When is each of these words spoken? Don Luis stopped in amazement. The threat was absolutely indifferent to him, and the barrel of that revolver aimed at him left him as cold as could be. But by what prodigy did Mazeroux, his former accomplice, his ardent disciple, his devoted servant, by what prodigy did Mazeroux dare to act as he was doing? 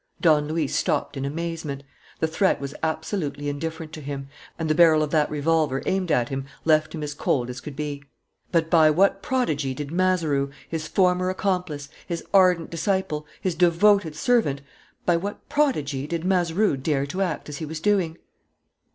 Don 0.19 0.47
Luis 0.47 0.73
stopped 0.75 1.15
in 1.15 1.25
amazement. 1.25 1.83
The 2.21 2.27
threat 2.27 2.59
was 2.59 2.73
absolutely 2.81 3.47
indifferent 3.49 3.93
to 3.93 4.01
him, 4.01 4.29
and 4.57 4.67
the 4.67 4.73
barrel 4.73 5.03
of 5.03 5.11
that 5.11 5.29
revolver 5.29 5.83
aimed 5.85 6.11
at 6.11 6.29
him 6.29 6.45
left 6.65 6.95
him 6.95 7.03
as 7.03 7.13
cold 7.13 7.51
as 7.51 7.61
could 7.61 7.75
be. 7.75 8.03
But 8.51 8.67
by 8.67 8.89
what 8.89 9.21
prodigy 9.21 9.75
did 9.75 9.91
Mazeroux, 9.91 10.49
his 10.67 10.87
former 10.87 11.29
accomplice, 11.29 11.87
his 12.07 12.23
ardent 12.33 12.71
disciple, 12.71 13.27
his 13.41 13.53
devoted 13.53 14.15
servant, 14.15 14.61
by 15.05 15.17
what 15.17 15.47
prodigy 15.49 16.07
did 16.07 16.25
Mazeroux 16.25 16.77
dare 16.77 17.05
to 17.05 17.21
act 17.21 17.47
as 17.47 17.57
he 17.57 17.65
was 17.65 17.79
doing? 17.79 18.17